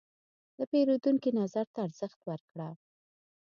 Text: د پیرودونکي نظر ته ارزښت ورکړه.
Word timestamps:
د 0.57 0.59
پیرودونکي 0.71 1.29
نظر 1.39 1.65
ته 1.73 1.79
ارزښت 1.87 2.19
ورکړه. 2.29 2.69